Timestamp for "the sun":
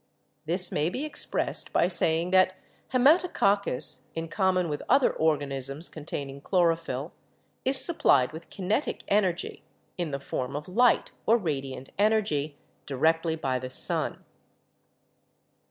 13.59-14.25